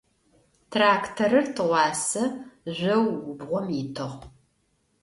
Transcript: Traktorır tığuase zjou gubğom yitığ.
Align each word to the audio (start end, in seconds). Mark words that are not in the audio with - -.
Traktorır 0.71 1.45
tığuase 1.55 2.23
zjou 2.75 3.05
gubğom 3.37 3.67
yitığ. 3.75 4.09